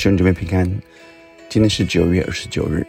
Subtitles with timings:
[0.00, 0.66] 兄姊妹平安，
[1.50, 2.86] 今天是九月二十九日，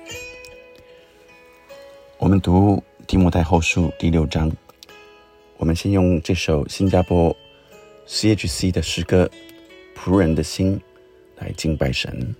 [2.17, 4.49] 我们读提摩太后书第六章。
[5.57, 7.35] 我们先用这首新加坡
[8.07, 9.29] CHC 的诗歌
[9.99, 10.79] 《仆人的心》
[11.43, 12.33] 来敬拜神。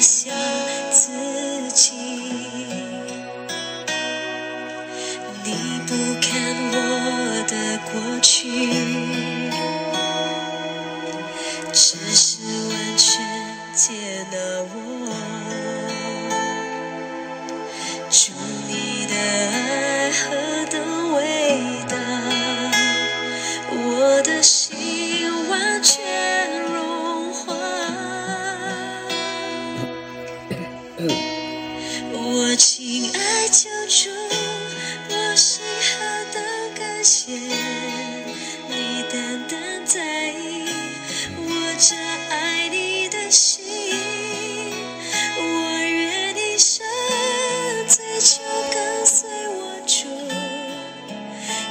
[0.00, 0.49] 你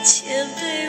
[0.09, 0.88] 前辈。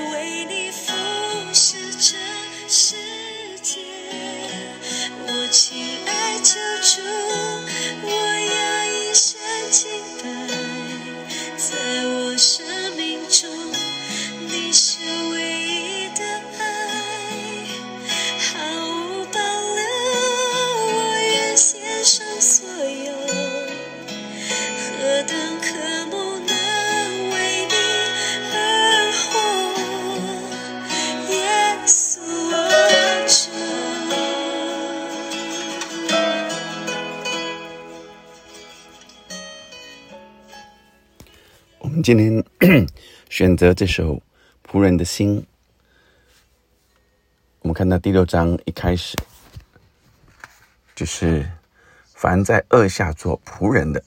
[42.02, 42.44] 今天
[43.28, 44.14] 选择这首
[44.66, 45.40] 《仆人的心》，
[47.60, 49.18] 我们看到第六章一开始，
[50.94, 51.50] 就是
[52.14, 54.02] 凡在恶下做仆人的，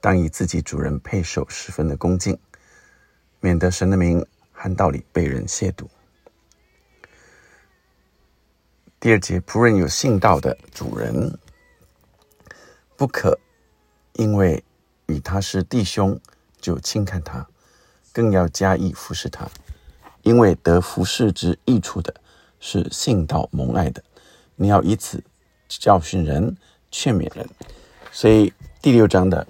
[0.00, 2.36] 当以自己主人配受十分的恭敬，
[3.40, 5.86] 免得神的名和道理被人亵渎。
[8.98, 11.38] 第二节，仆人有信道的主人，
[12.96, 13.38] 不可
[14.14, 14.64] 因为
[15.06, 16.20] 与他是弟兄
[16.62, 17.46] 就轻看他，
[18.12, 19.46] 更要加以服侍他，
[20.22, 22.14] 因为得服侍之益处的
[22.60, 24.02] 是信道蒙爱的。
[24.54, 25.22] 你要以此
[25.68, 26.56] 教训人、
[26.90, 27.46] 劝勉人。
[28.12, 29.46] 所以第六章的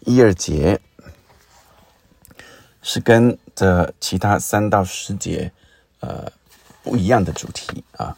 [0.00, 0.80] 一二节
[2.82, 5.50] 是跟这其他三到十节
[6.00, 6.30] 呃
[6.82, 8.16] 不一样的主题啊。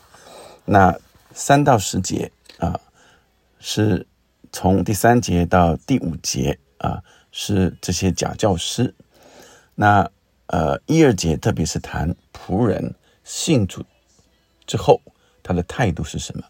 [0.65, 0.99] 那
[1.35, 2.81] 三到十节啊，
[3.61, 4.07] 是
[4.51, 7.03] 从第三节到第五节啊，
[7.37, 8.95] 是这些假教师。
[9.75, 10.09] 那
[10.47, 13.85] 呃，一二节特别是谈仆人信主
[14.65, 15.01] 之后，
[15.43, 16.45] 他的态度是什么？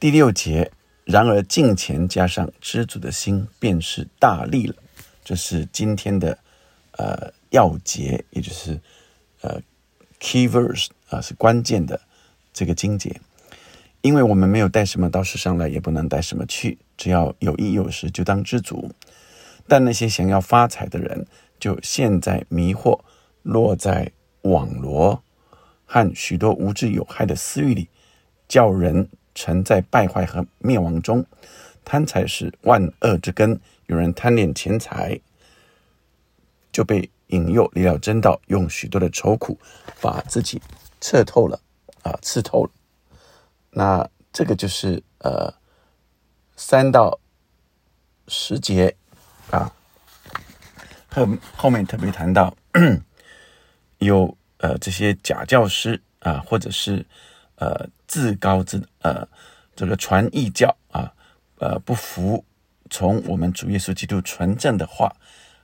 [0.00, 0.72] 第六节，
[1.04, 4.74] 然而敬虔加上知足的心，便是大利了。
[5.24, 6.36] 这是今天的
[6.92, 8.80] 呃要节，也就是
[9.42, 9.60] 呃
[10.18, 12.00] key verse 啊，是关键的。
[12.52, 13.20] 这个经节，
[14.00, 18.90] 因为我们没有带什么到世上来，也不能带什么去，只要有衣有食，就当知足。
[19.68, 21.26] 但那些想要发财的人，
[21.58, 23.00] 就陷在迷惑、
[23.42, 24.12] 落在
[24.42, 25.22] 网罗
[25.84, 27.88] 和许多无知有害的私欲里，
[28.48, 31.24] 叫人沉在败坏和灭亡中。
[31.84, 35.20] 贪财是万恶之根，有人贪恋钱财，
[36.72, 39.58] 就被引诱离了真道，用许多的愁苦
[40.00, 40.60] 把自己
[41.00, 41.60] 彻透了。
[42.02, 42.70] 啊，刺透了。
[43.70, 45.52] 那这个就是呃
[46.54, 47.18] 三到
[48.28, 48.96] 十节
[49.50, 49.72] 啊，
[51.08, 52.54] 后后面特别谈到
[53.98, 57.04] 有呃这些假教师啊，或者是
[57.56, 59.26] 呃自高自呃
[59.74, 61.12] 这个传异教啊，
[61.58, 62.44] 呃不服
[62.90, 65.14] 从我们主耶稣基督纯正的话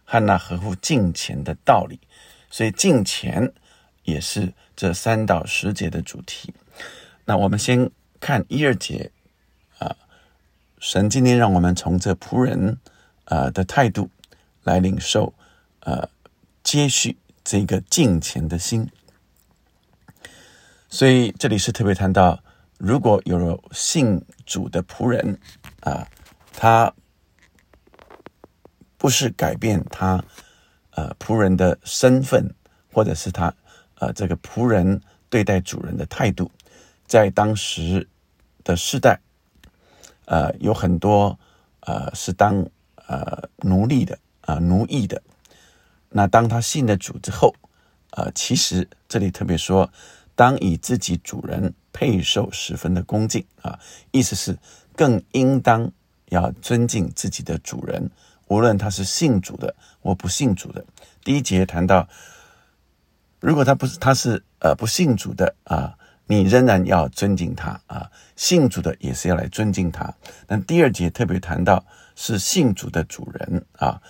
[0.04, 1.98] 和那合乎敬虔的道理，
[2.50, 3.52] 所以敬虔。
[4.04, 6.52] 也是这三到十节的主题。
[7.24, 7.88] 那我们先
[8.18, 9.12] 看一二节
[9.78, 9.94] 啊，
[10.80, 12.80] 神今天让我们从这仆人
[13.32, 14.10] 呃的态度
[14.62, 15.32] 来领受
[15.80, 16.06] 呃
[16.62, 18.86] 接续这个敬虔的心。
[20.90, 22.44] 所以这里是特别谈到，
[22.76, 25.38] 如果有了信主的仆人
[25.80, 26.06] 啊，
[26.52, 26.92] 他
[28.98, 30.22] 不是改变他
[30.90, 32.54] 呃仆人的身份，
[32.92, 33.54] 或者是他
[33.94, 35.00] 呃这个仆人
[35.30, 36.50] 对待主人的态度，
[37.06, 38.06] 在当时
[38.62, 39.18] 的世代，
[40.26, 41.38] 呃有很多
[41.80, 42.68] 呃是当
[43.06, 45.22] 呃奴隶的啊奴役的。
[46.10, 47.54] 那当他信了主之后，
[48.10, 49.90] 呃，其实这里特别说，
[50.34, 53.78] 当以自己主人配受十分的恭敬啊，
[54.10, 54.58] 意思是
[54.94, 55.90] 更应当
[56.26, 58.10] 要尊敬自己的主人，
[58.48, 60.84] 无论他是信主的或不信主的。
[61.24, 62.06] 第一节谈到，
[63.40, 65.96] 如果他不是他是呃不信主的啊，
[66.26, 70.12] 你仍然要尊敬他啊；信主的也是要来尊敬他。
[70.46, 71.82] 那第二节特别谈到
[72.14, 74.00] 是信主的主人啊，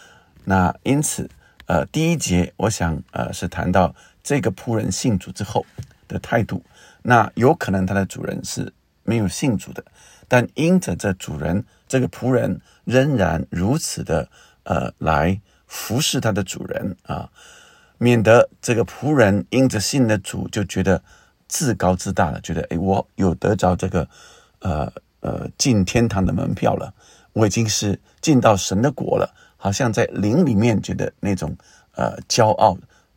[0.45, 1.29] 那因此。
[1.67, 5.65] 呃，第一节我想呃是谈到这个仆人信主之后
[6.07, 6.63] 的态度。
[7.03, 8.71] 那有可能他的主人是
[9.05, 9.83] 没有信主的，
[10.29, 14.29] 但因着这主人这个仆人仍然如此的
[14.65, 17.31] 呃来服侍他的主人啊，
[17.97, 21.03] 免得这个仆人因着信的主就觉得
[21.47, 24.07] 自高自大了，觉得诶，我有得着这个
[24.59, 26.93] 呃呃进天堂的门票了，
[27.33, 29.35] 我已经是进到神的国了。
[29.57, 31.57] 好像在灵里面觉得那种
[31.95, 32.77] 呃骄傲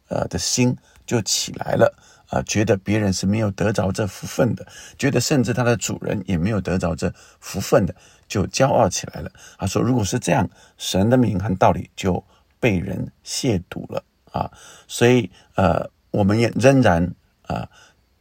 [0.10, 1.92] 呃的心就起来了
[2.30, 4.64] 啊，觉得别人是没有得着这福分的，
[4.96, 7.96] 觉得甚至他的主人也没有得着这福分的，
[8.28, 9.32] 就骄傲起来了。
[9.58, 10.48] 他说：“如果是这样，
[10.78, 12.24] 神的名和道理就
[12.60, 14.52] 被人亵渎了啊！”
[14.88, 17.12] 所以呃，我们也仍然
[17.48, 17.68] 啊，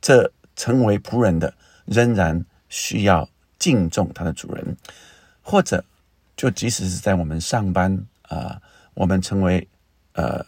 [0.00, 1.52] 这成为仆人的
[1.84, 4.76] 仍然需要敬重他的主人，
[5.44, 5.84] 或者
[6.36, 8.04] 就即使是在我们上班。
[8.24, 8.58] 啊，
[8.94, 9.68] 我们成为
[10.14, 10.44] 呃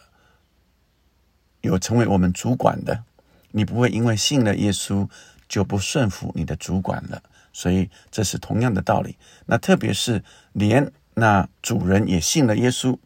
[1.61, 3.03] 有成为我们主管的，
[3.51, 5.07] 你不会因为信了耶稣
[5.47, 7.21] 就不顺服你的主管了。
[7.53, 9.15] 所以这是同样的道理。
[9.45, 10.23] 那特别是
[10.53, 12.97] 连那主人也信了耶稣，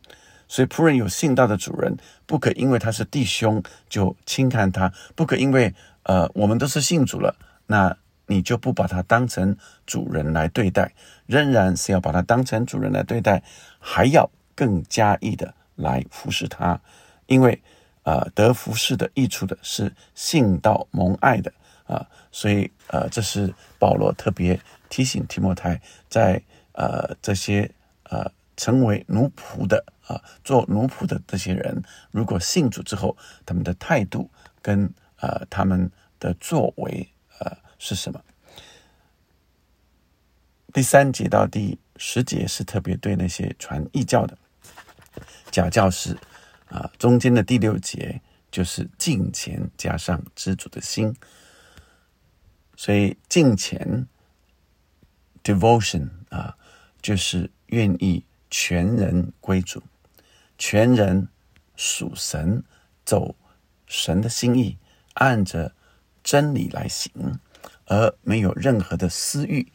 [0.48, 7.36] 所以仆人有信道的主人，不可因为他是弟兄就轻看他，不可因为呃我们都是信主了，
[7.68, 7.96] 那
[8.32, 9.56] 你就不把他当成
[9.86, 10.94] 主人来对待，
[11.26, 13.44] 仍然是要把他当成主人来对待，
[13.80, 14.30] 还要。
[14.54, 16.80] 更加意的来服侍他，
[17.26, 17.60] 因为
[18.04, 21.52] 呃得服侍的益处的是信道蒙爱的
[21.88, 26.40] 啊，所以呃这是保罗特别提醒提摩太，在
[26.74, 27.72] 呃这些
[28.04, 31.82] 呃成为奴仆的啊做奴仆的这些人，
[32.12, 34.30] 如果信主之后，他们的态度
[34.62, 35.90] 跟呃他们
[36.20, 37.11] 的作为
[37.84, 38.24] 是什么？
[40.72, 44.38] 第三节到第十节是特别对那些传异教的。
[45.50, 46.16] 假教师
[46.70, 51.14] 啊，中间的第六节就是敬虔加上知足的心，
[52.78, 54.08] 所以敬虔
[55.44, 56.56] （devotion） 啊，
[57.02, 59.82] 就是愿意全人归主，
[60.60, 61.28] 全人
[61.76, 62.64] 属神，
[63.04, 63.36] 走
[63.88, 64.78] 神的心意，
[65.16, 65.74] 按着
[66.24, 67.12] 真理来行，
[67.92, 69.68] 而没有任何的私欲。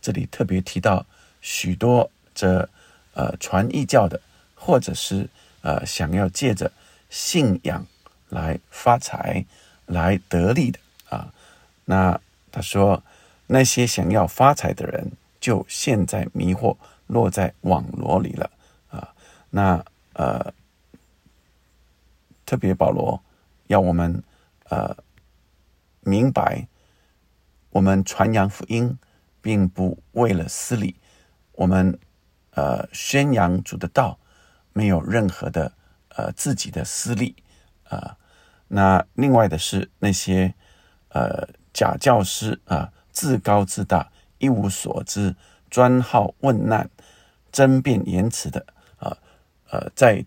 [0.00, 1.04] 这里特别提到
[1.40, 2.68] 许多这
[3.14, 4.20] 呃传异教的。
[4.66, 5.28] 或者是
[5.60, 6.72] 呃想要借着
[7.10, 7.86] 信仰
[8.30, 9.44] 来发财、
[9.84, 10.78] 来得利的
[11.10, 11.30] 啊，
[11.84, 12.18] 那
[12.50, 13.02] 他说
[13.46, 16.74] 那些想要发财的人就陷在迷惑、
[17.08, 18.50] 落在网罗里了
[18.88, 19.12] 啊。
[19.50, 19.84] 那
[20.14, 20.50] 呃，
[22.46, 23.22] 特别保罗
[23.66, 24.22] 要我们
[24.70, 24.96] 呃
[26.00, 26.66] 明白，
[27.74, 28.96] 我们传扬福音
[29.42, 30.94] 并不为了私利，
[31.52, 31.98] 我们
[32.52, 34.18] 呃宣扬主的道。
[34.76, 35.72] 没有任何的
[36.08, 37.36] 呃自己的私利
[37.84, 38.16] 啊，
[38.66, 40.52] 那另外的是那些
[41.10, 45.36] 呃假教师啊，自高自大，一无所知，
[45.70, 46.90] 专好问难，
[47.52, 48.66] 争辩言辞的
[48.96, 49.16] 啊，
[49.70, 50.26] 呃，在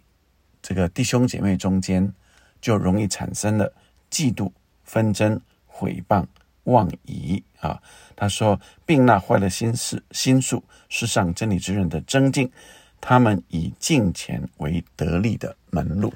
[0.61, 2.13] 这个弟兄姐妹中间，
[2.61, 3.73] 就容易产生了
[4.09, 4.53] 嫉妒、
[4.85, 6.25] 纷争、毁谤、
[6.67, 7.81] 妄疑啊。
[8.15, 12.51] 他说，并那坏了心事、心术，世上真理之人的增进。
[12.99, 16.13] 他们以敬钱为得利的门路。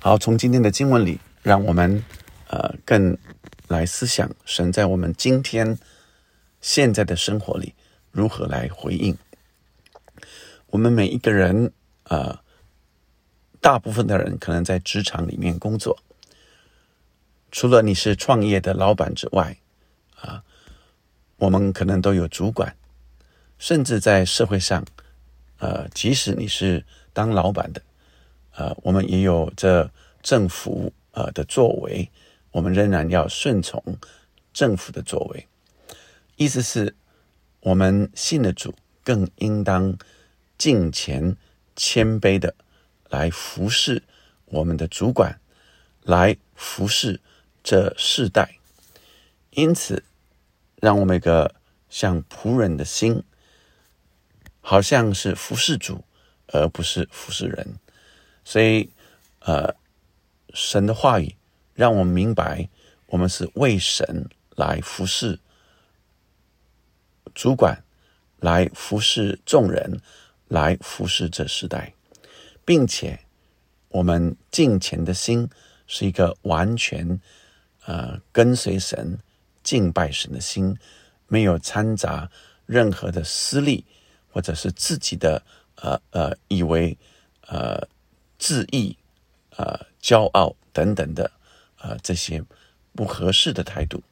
[0.00, 2.02] 好，从今天的经文里，让我们
[2.48, 3.16] 呃更
[3.68, 5.78] 来思想神在我们今天
[6.60, 7.74] 现在的生活里
[8.10, 9.16] 如何来回应。
[10.68, 11.70] 我们每一个人
[12.04, 12.38] 呃，
[13.60, 15.98] 大部分的人可能在职场里面工作，
[17.52, 19.56] 除了你是创业的老板之外，
[20.16, 20.42] 啊，
[21.36, 22.74] 我们可能都有主管，
[23.58, 24.84] 甚至在社会上。
[25.58, 27.80] 呃，即使你是当老板的，
[28.56, 29.88] 呃，我们也有这
[30.20, 32.10] 政府呃的作为，
[32.50, 33.80] 我们仍然要顺从
[34.52, 35.46] 政府的作为。
[36.34, 36.96] 意思是，
[37.60, 39.96] 我们信的主更应当
[40.58, 41.36] 敬虔
[41.76, 42.56] 谦卑的
[43.08, 44.02] 来服侍
[44.46, 45.38] 我们的主管，
[46.02, 47.20] 来服侍
[47.62, 48.58] 这世代。
[49.50, 50.02] 因此，
[50.76, 51.54] 让我们一个
[51.88, 53.22] 像仆人的心，
[54.60, 56.04] 好像是服侍主，
[56.48, 57.78] 而不是服侍人。
[58.44, 58.90] 所以，
[59.40, 59.74] 呃，
[60.54, 61.36] 神的话语
[61.74, 62.68] 让我们明白，
[63.06, 65.38] 我们是为神来服侍
[67.34, 67.84] 主管，
[68.40, 70.00] 来服侍众人，
[70.48, 71.94] 来服侍这世代，
[72.64, 73.20] 并且
[73.88, 75.48] 我们敬虔的心
[75.86, 77.20] 是一个完全
[77.86, 79.18] 呃跟随神。
[79.62, 80.76] 敬拜神的心，
[81.28, 82.28] 没有掺杂
[82.66, 83.84] 任何的私利，
[84.28, 85.40] 或者是自己的
[85.76, 86.98] 呃呃以为
[87.46, 87.80] 呃
[88.40, 88.96] 自义
[89.56, 91.30] 呃骄傲等等的
[91.78, 92.42] 呃这些
[92.96, 94.02] 不合适的态度。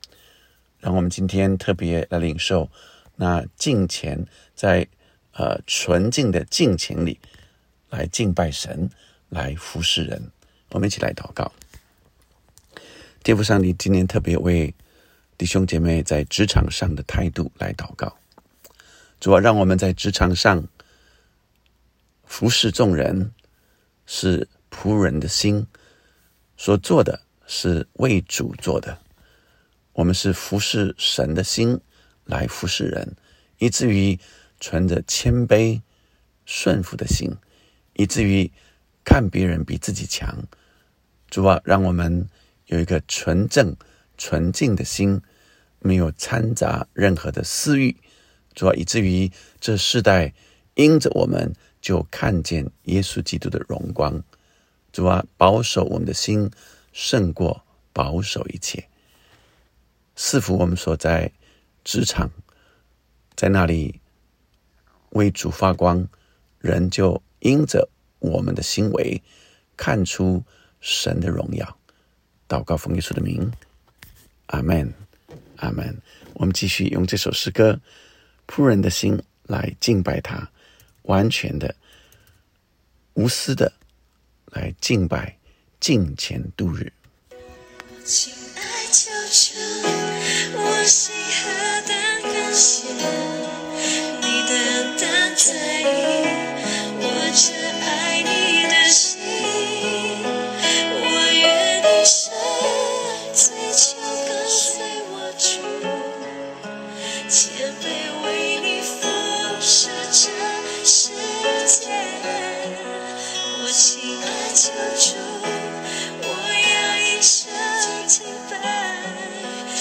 [0.79, 2.71] 让我们今天特别来领受
[3.17, 4.25] 那敬虔，
[4.55, 4.87] 在
[5.33, 7.19] 呃纯净的敬虔里
[7.89, 8.89] 来敬拜神，
[9.31, 10.31] 来服侍人。
[10.71, 11.51] 我们一起来祷告。
[13.23, 14.75] 天父上帝，今天特别为。
[15.37, 18.15] 弟兄姐妹在职场上的态度来祷告，
[19.19, 20.63] 主要让我们在职场上
[22.27, 23.33] 服侍众人，
[24.05, 25.67] 是仆人的心
[26.59, 28.99] 所做的是为主做的。
[29.95, 31.81] 我们是服侍神的心
[32.27, 33.17] 来服侍人，
[33.57, 34.19] 以至于
[34.61, 35.81] 存着谦卑
[36.45, 37.35] 顺服的心，
[37.95, 38.53] 以至于
[39.07, 40.37] 看别人比自己强。
[41.31, 42.29] 主啊，让我们
[42.71, 43.77] 有一个纯正
[44.19, 45.23] 纯净的心。
[45.83, 47.97] 没有掺杂任何的私欲，
[48.53, 50.35] 主要以至于这世代
[50.75, 54.23] 因着我们就看见耶稣基督的荣光。
[54.93, 56.51] 主啊，保守我们的心
[56.93, 58.91] 胜过保守一切。
[60.17, 61.33] 赐福我们所在
[61.83, 62.31] 职场，
[63.35, 64.03] 在那里
[65.13, 66.07] 为主发光，
[66.59, 69.23] 人就因着我们的行为
[69.79, 70.45] 看出
[70.79, 71.80] 神的荣耀。
[72.51, 73.49] 祷告奉耶稣的名，
[74.47, 74.93] 阿门。
[75.59, 75.97] 阿门。
[76.35, 77.79] 我们继续用这首诗歌
[78.53, 80.51] 《仆人的心》来敬拜他，
[81.03, 81.73] 完全的、
[83.15, 83.73] 无私的
[84.47, 85.37] 来敬拜、
[85.79, 86.93] 敬虔度日。
[88.05, 89.55] 亲爱救主，
[90.57, 91.47] 我心何
[91.87, 93.40] 等感谢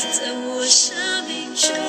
[0.08, 1.89] 在我生命中，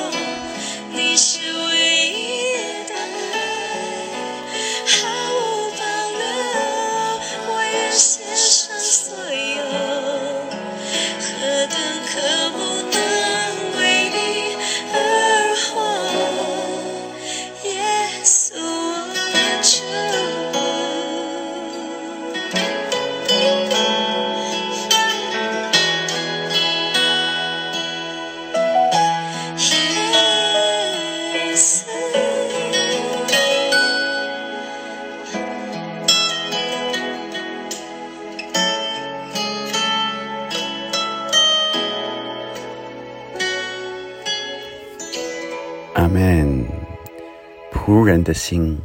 [48.10, 48.76] 人的心。